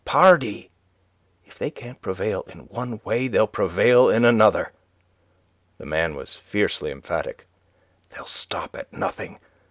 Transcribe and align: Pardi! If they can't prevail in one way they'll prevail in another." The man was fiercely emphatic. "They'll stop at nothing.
Pardi! 0.03 0.71
If 1.45 1.59
they 1.59 1.69
can't 1.69 2.01
prevail 2.01 2.41
in 2.47 2.61
one 2.61 3.01
way 3.03 3.27
they'll 3.27 3.45
prevail 3.45 4.09
in 4.09 4.25
another." 4.25 4.73
The 5.77 5.85
man 5.85 6.15
was 6.15 6.35
fiercely 6.35 6.89
emphatic. 6.89 7.45
"They'll 8.09 8.25
stop 8.25 8.75
at 8.75 8.91
nothing. 8.91 9.37